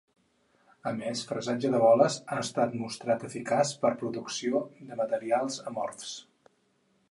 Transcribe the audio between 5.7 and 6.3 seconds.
amorfs.